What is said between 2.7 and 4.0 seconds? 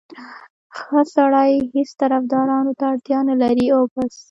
ته اړتیا نه لري او